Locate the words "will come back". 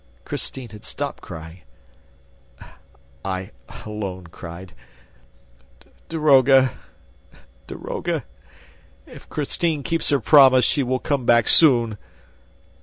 10.81-11.47